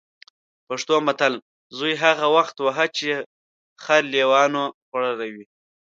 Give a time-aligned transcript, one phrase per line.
[0.67, 1.33] پښتو متل:
[1.77, 3.09] زوی هغه وخت وهه چې
[3.83, 5.45] خر لېوانو خوړلی وي.